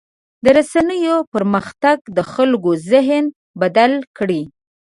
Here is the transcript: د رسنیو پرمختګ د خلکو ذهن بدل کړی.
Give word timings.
د 0.43 0.45
رسنیو 0.57 1.17
پرمختګ 1.33 1.97
د 2.17 2.19
خلکو 2.33 2.71
ذهن 2.91 3.23
بدل 3.61 3.91
کړی. 4.17 4.41